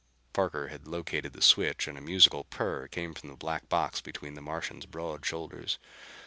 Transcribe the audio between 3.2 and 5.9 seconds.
the black box between the Martian's broad shoulders.